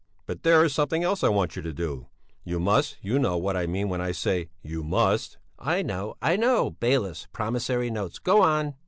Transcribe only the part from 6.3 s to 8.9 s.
know, bailiffs, promissory notes go on!"